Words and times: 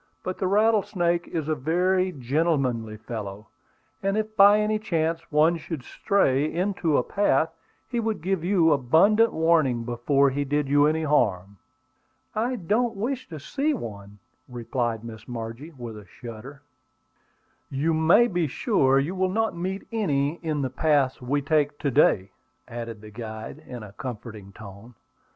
But 0.23 0.39
the 0.39 0.47
rattlesnake 0.47 1.27
is 1.27 1.47
a 1.47 1.53
very 1.53 2.11
gentlemanly 2.11 2.97
fellow; 2.97 3.49
and 4.01 4.17
if 4.17 4.35
by 4.35 4.59
any 4.59 4.79
chance 4.79 5.31
one 5.31 5.57
should 5.57 5.83
stray 5.83 6.51
into 6.51 6.97
a 6.97 7.03
path, 7.03 7.53
he 7.87 7.99
would 7.99 8.23
give 8.23 8.43
you 8.43 8.71
abundant 8.71 9.31
warning 9.31 9.83
before 9.83 10.31
he 10.31 10.43
did 10.43 10.67
you 10.67 10.87
any 10.87 11.03
harm." 11.03 11.57
"I 12.33 12.55
don't 12.55 12.95
wish 12.95 13.29
to 13.29 13.39
see 13.39 13.75
one," 13.75 14.17
replied 14.49 15.03
Miss 15.03 15.27
Margie, 15.27 15.69
with 15.69 15.95
a 15.95 16.07
shudder. 16.07 16.63
"You 17.69 17.93
may 17.93 18.25
be 18.25 18.47
sure 18.47 18.97
you 18.97 19.13
will 19.13 19.29
not 19.29 19.55
meet 19.55 19.87
any 19.91 20.39
in 20.43 20.63
the 20.63 20.71
paths 20.71 21.21
we 21.21 21.43
take 21.43 21.77
to 21.77 21.91
day," 21.91 22.31
added 22.67 23.01
the 23.01 23.11
guide 23.11 23.59
in 23.67 23.83
a 23.83 23.91
comforting 23.93 24.51
tone. 24.51 24.95